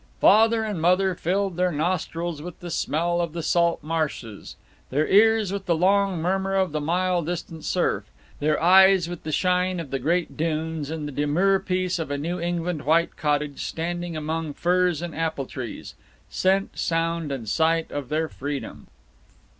[0.19, 4.55] Father and Mother filled their nostrils with the smell of the salt marshes,
[4.89, 8.05] their ears with the long murmur of the mile distant surf,
[8.39, 12.17] their eyes with the shine of the great dunes and the demure peace of a
[12.17, 15.93] New England white cottage standing among firs and apple trees
[16.31, 18.87] scent and sound and sight of their freedom.